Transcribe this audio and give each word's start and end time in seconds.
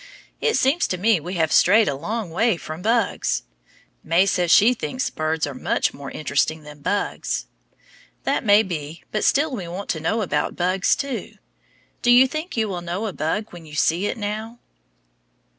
It 0.41 0.57
seems 0.57 0.87
to 0.87 0.97
me 0.97 1.19
we 1.19 1.35
have 1.35 1.51
strayed 1.51 1.87
a 1.87 1.93
long 1.93 2.31
way 2.31 2.57
from 2.57 2.81
bugs. 2.81 3.43
May 4.03 4.25
says 4.25 4.49
she 4.49 4.73
thinks 4.73 5.11
birds 5.11 5.45
are 5.45 5.53
much 5.53 5.93
more 5.93 6.09
interesting 6.09 6.63
than 6.63 6.81
bugs. 6.81 7.45
That 8.23 8.43
may 8.43 8.63
be, 8.63 9.03
but 9.11 9.23
still 9.23 9.55
we 9.55 9.67
want 9.67 9.89
to 9.91 9.99
know 9.99 10.23
about 10.23 10.55
bugs, 10.55 10.95
too. 10.95 11.35
Do 12.01 12.09
you 12.09 12.25
think 12.25 12.57
you 12.57 12.67
will 12.67 12.81
know 12.81 13.05
a 13.05 13.13
bug 13.13 13.49
when 13.51 13.67
you 13.67 13.75
see 13.75 14.07
it 14.07 14.17
now? 14.17 14.57